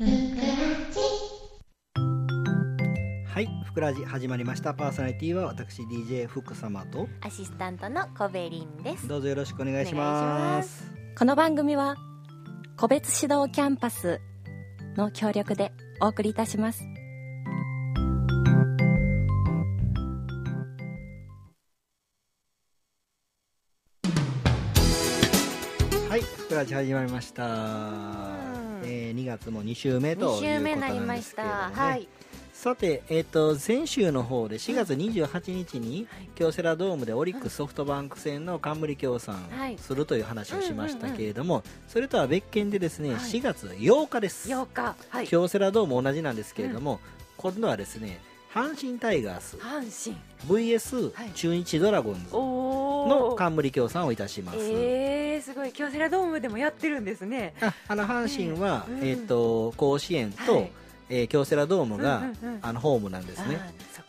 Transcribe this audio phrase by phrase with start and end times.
[0.00, 0.06] は
[3.36, 4.72] い、ふくらじ始まりました。
[4.72, 10.90] パーソナリティは私 DJ 福様とアシスタントのコベリンですどうぞよろしくお願いしお願いします。
[11.18, 11.96] この番組は
[12.78, 14.22] 個別指導キャンパス
[14.96, 15.70] の協力で
[16.00, 16.82] お送りいたします
[26.08, 28.39] はい、ふくらじ始まりました。
[29.10, 31.74] えー、2月も2週目ということ2週目になんですけれどもね。
[31.74, 32.08] はい。
[32.52, 39.78] さて、えっ、と先週の方で4月28日に京セラドームでオリックスソフトバンク戦の冠協賛はい。
[39.78, 44.50] するという話をしましたけれども、それとは別件でですね、4月8日です。
[44.50, 44.96] 8日。
[45.08, 45.26] はい。
[45.26, 47.00] 京セラドーム同じなんですけれども、
[47.38, 48.20] 今度はですね
[48.52, 49.56] 阪神タイガース。
[49.56, 50.16] 阪神。
[50.46, 51.30] VS はい。
[51.30, 52.20] 中日ドラゴンズ。
[52.32, 52.38] お
[53.06, 55.72] の冠協賛をいたします、えー、すごい。
[55.72, 57.54] 京セラドームでもやってるんですね。
[57.60, 60.72] ああの阪神は、うんえー、と甲子園と、はい。
[61.08, 62.58] えー京セラドームが、うんうんうん。
[62.62, 63.58] あのホームなんですね。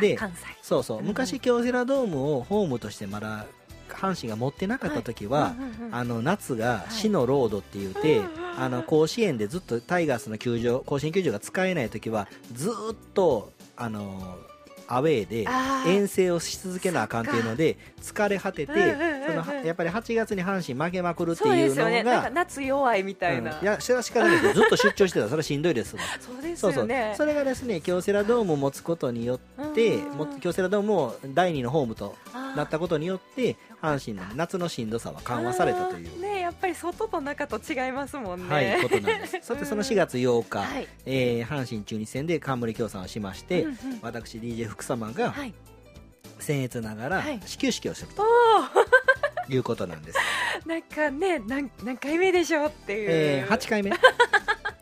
[0.00, 0.18] で
[0.60, 0.98] そうそう。
[0.98, 1.06] うん。
[1.06, 3.46] 昔京セラドームをホームとしてまだ
[3.88, 8.60] 阪神が持ってなかった時は、うんうんうんあの夏が死のロードって言って、うんうんうん。
[8.60, 12.72] あの甲子園でずっとタイガースの球場甲子園球場が使えない時はずっ
[13.14, 14.38] とあの
[14.94, 15.46] アウェーで
[15.86, 18.72] 遠征をし続けなあかんっていうので疲れ果てて、
[19.26, 22.02] そのやっぱり8月に阪神負けまくるっていうのですよね。
[22.02, 23.62] なんかが、夏弱いみたいな、うん。
[23.62, 24.52] いやそれは仕方ないですよ。
[24.54, 26.02] ずっと出張してたらそれはしんどいですわ。
[26.20, 27.14] そうですよね。
[27.16, 29.98] それがですね京セラドームを持つことによって
[30.40, 32.14] 京セラドームを第二のホームと
[32.56, 36.20] なったことによって阪神の夏のしんどさは緩和されたという
[36.62, 38.54] ぱり外と中と違いますもんね。
[38.54, 39.38] はい、ことなんです。
[39.42, 40.88] さて、その4月8日、はい。
[41.04, 43.76] えー阪神中日戦で冠協賛をしまして、うんうん。
[44.00, 45.52] 私、DJ 福様がはい。
[46.38, 47.40] 僭越ながらはい。
[47.44, 48.24] 始球式をするおと
[49.52, 50.18] いうことなんです。
[50.64, 53.90] ー なんかね何何回目でしょうっていう、えー8回目、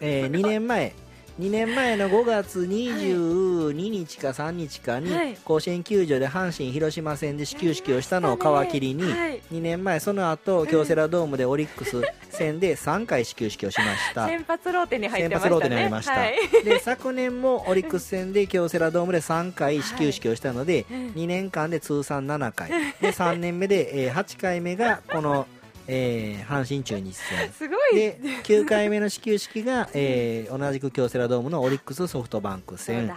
[0.00, 0.92] え2年前、
[1.40, 5.34] 2年前の5月22日か3日かに、はい。
[5.34, 9.40] 甲子園球場で阪神・広島戦で始球式をしたのを皮切りに、はい。
[9.52, 14.26] 2年前、その後京セラドームでオリックス戦で3回始球式をしました。
[14.30, 15.50] 先発ローテに入ってましたね。
[15.50, 16.64] 先発ローテになりました、はい。
[16.64, 20.96] で昨年もオリックス戦で京セラドームで3回始球式をしたので、うん。
[21.16, 22.68] 2年間で通算7回。
[23.00, 25.48] で3年目で、えー8回目がこの、
[25.86, 27.50] えー阪神中日戦。
[27.52, 27.96] すごい。
[27.96, 33.08] で9回目の始球式が、えー同じく京セラドームのオリックスソフトバンク戦。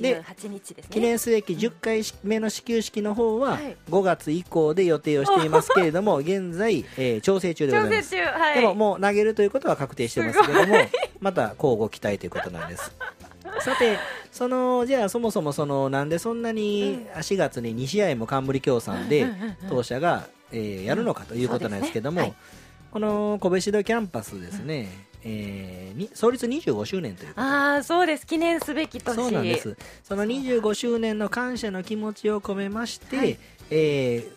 [0.00, 0.90] で28日ですね。
[0.90, 3.76] 記念すべき10回目の始球式の方ははい。
[3.90, 8.10] 5月以降で予定をしていますけれども 現在、えー調整中でございます。
[8.10, 8.60] 中はい。
[8.60, 10.76] でももう投げるということは確定してますけども
[11.20, 12.92] また交互期待ということなんです。
[13.60, 13.98] さて
[14.30, 19.26] そのじゃあそもそもそのなんでそんなに4月に2試合も冠協賛で
[19.68, 22.42] 当社が、えーやるのかということなんですけども、そうですね。
[22.92, 24.88] この小部指導キャンパスですね、
[25.22, 27.46] えーに創立25周年ということで。
[27.46, 28.26] ああそうです。
[28.26, 29.14] 記念すべき年。
[29.14, 29.76] そうなんです。
[30.04, 33.38] その25周年の感謝の気持ちを込めまして、はい。
[33.70, 34.36] えー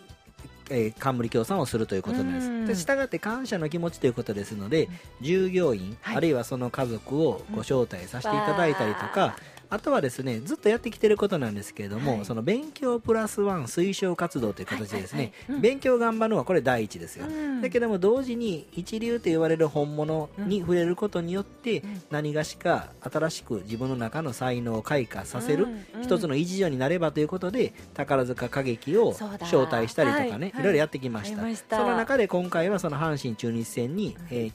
[0.72, 2.82] えー冠協賛をするということなんです。
[2.82, 4.88] したがって感謝の気持ちということですので
[5.22, 6.18] 従業員、はい。
[6.18, 9.36] あるいはその家族をご招待させていただいたりとか、
[9.70, 12.26] あとはですねずっとやってきてることなんですけれども、はい。
[12.26, 15.62] その勉強プラスワン推奨活動という形でですね、はいはいはいうん。
[15.62, 17.62] 勉強頑張るのはこれ第一ですよ、うん。
[17.62, 22.02] だけども同時に一流と言われる本物に触れることによってん。
[22.10, 25.68] 何がしか新しく自分の中の才能を開花させる
[26.02, 30.62] 一つの一助になればということで宝塚歌劇を招待したりとかね、はい。
[30.62, 30.64] い。
[30.64, 31.42] ろいろやってきました。
[31.42, 31.78] ありました。
[31.78, 34.54] その中で今回はその阪神中日戦に、えー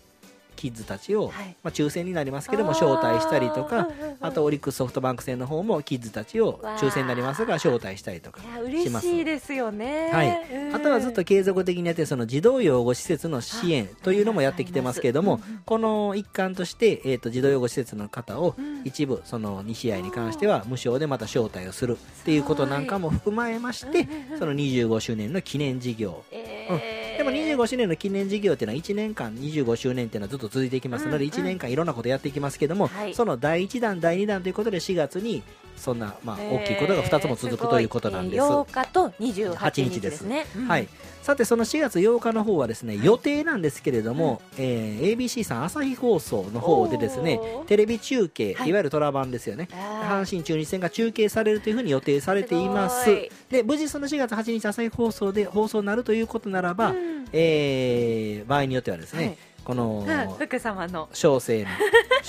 [0.55, 1.57] キッズたちを、はい。
[1.63, 3.89] まあ、抽選になりますけども招待したりとか
[4.21, 8.47] あとオリックスソフトバンク戦の方もキッズたちを抽選になりますが招待したりとかし
[8.91, 10.11] ます嬉しいですよね。
[10.13, 18.75] はい、うんあとはずっと継続的にやってるその児童養護施設の支援というのもやってきてますけれども、この一環として、えー、と児童養護施設の方をうん。
[18.85, 24.07] 一部その2試合に関しては無償でまた招待をするっていうことなんかも含まえまして
[24.39, 26.23] その25周年の記念事業。
[26.31, 31.29] えーでも25周年の記念事業っていうのは1年間25周年っていうのはずっと続いていきますのでうんうん。
[31.31, 33.15] 1年間いろんなことやっていきますけどもはい。
[33.15, 35.43] その第1弾第2弾ということで4月に
[35.77, 36.63] そんなまあえー。
[36.63, 38.45] 大きいことが2つも続くということなんです。
[38.45, 40.69] えー8日と28 8日日ですね、うん。
[40.69, 40.89] はい、
[41.23, 48.69] さてその4月8日の方はですね予定なんですけれども、えー ABC さん朝日放送の方でですねテレビ中継、はい。
[48.69, 49.69] い、わゆるトラ版ですよね。
[49.73, 53.05] 阪神中日戦が中継されるというふうに予定されています。
[53.05, 57.27] すで無事その4月8日朝日放送で放送になるということならば、うん。
[57.33, 59.39] えー場合によってはですね、はい。
[59.65, 60.35] このうん。
[60.47, 61.09] 福様の。
[61.13, 61.69] 小生の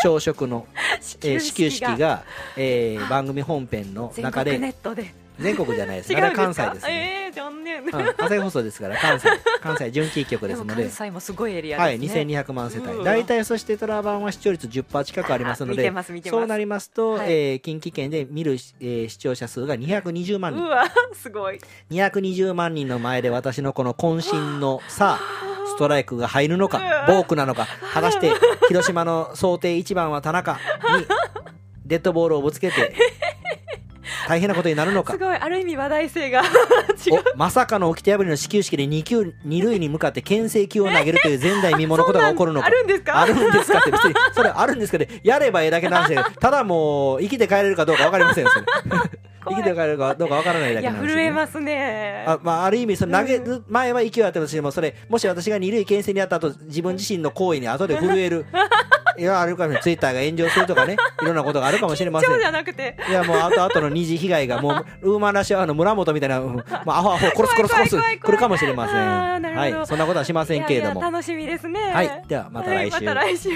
[0.01, 0.65] 小食の、
[1.23, 2.23] えー始球式がが、
[2.57, 6.11] えー番組本編の全中で国ネットで全国じゃないです。
[6.13, 7.21] 違あれ関西ですね。
[7.25, 9.27] ええ残念うん、朝日放送ですから、関西、
[9.61, 10.91] 関西準キー局でですもので関。
[10.91, 13.03] 西もすごいエリアはい、ですね2200万世帯。
[13.03, 15.91] 大体、そしてトラ版は視聴率10%近くありますので
[16.25, 20.63] そうなりますと、はいえー近畿圏で見る、えー視聴者数が220万人。
[20.63, 21.59] うわすごい
[21.91, 28.31] 220万人の前で私のこの渾身のさあ、ストライクが入るのかボークなのか、果たして
[28.69, 30.59] 広島の想定1番は田中に
[31.85, 32.93] デッドボールをぶつけて、
[34.27, 35.13] 大変なことになるのか。
[35.13, 35.19] す。
[35.19, 37.21] ごいある意味話題性が違う。
[37.35, 42.65] おまさかの掟破りの始球式で2球二塁に向かって牽制球を投げるという前代未聞のことが起こるのか。
[42.65, 43.21] あるんですか？
[43.21, 43.79] あるんですか？
[43.79, 48.65] って別にそれあるんですけどやればええだけなんですよただもう生きて帰れるかどうか分かりませんよそれ
[49.49, 52.25] 生きて帰れるかどうか分からないだけなんですよ、ね、震えますね。
[52.27, 58.45] あまあ、ある意味それ投げる前は勢いあったとしてもそれもし私が二塁牽制にあった後自分自身の行為に後で震える。
[59.17, 59.83] いやあるかもしれない。
[59.83, 60.97] ツイッターが炎上するとかね。
[61.21, 62.39] いろんなことがあるかもしれません。
[62.39, 69.87] じゃなくていやもう後々の二次被害がもうウーマンラッシュアワーの村本みたいな、う んもうアホアホ殺す殺す殺す来るかもしれませんはい。
[69.87, 71.01] そんなことはしませんけれども。
[71.01, 71.79] 楽しみですね。
[71.93, 72.23] はい。
[72.27, 72.95] ではまた来週。
[72.95, 73.49] はいまた来週